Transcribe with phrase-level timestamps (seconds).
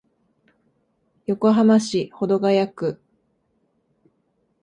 [1.27, 2.99] 横浜市保土ケ谷区